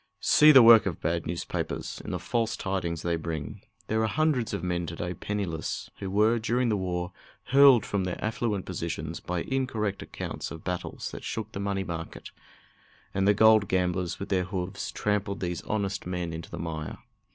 See 0.19 0.51
the 0.51 0.63
work 0.63 0.87
of 0.87 0.99
bad 0.99 1.27
newspapers 1.27 2.01
in 2.03 2.09
the 2.09 2.17
false 2.17 2.57
tidings 2.57 3.03
they 3.03 3.17
bring! 3.17 3.61
There 3.85 4.01
are 4.01 4.07
hundreds 4.07 4.51
of 4.51 4.63
men 4.63 4.87
to 4.87 4.95
day 4.95 5.13
penniless, 5.13 5.91
who 5.99 6.09
were, 6.09 6.39
during 6.39 6.69
the 6.69 6.75
war, 6.75 7.11
hurled 7.49 7.85
from 7.85 8.03
their 8.05 8.17
affluent 8.17 8.65
positions 8.65 9.19
by 9.19 9.43
incorrect 9.43 10.01
accounts 10.01 10.49
of 10.49 10.63
battles 10.63 11.11
that 11.11 11.23
shook 11.23 11.51
the 11.51 11.59
money 11.59 11.83
market, 11.83 12.31
and 13.13 13.27
the 13.27 13.35
gold 13.35 13.67
gamblers, 13.67 14.19
with 14.19 14.29
their 14.29 14.45
hoofs, 14.45 14.89
trampled 14.91 15.39
these 15.39 15.61
honest 15.65 16.07
men 16.07 16.33
into 16.33 16.49
the 16.49 16.57
mire. 16.57 16.97